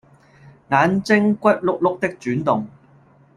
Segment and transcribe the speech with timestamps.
[0.71, 2.67] 眼睛骨碌碌的轉動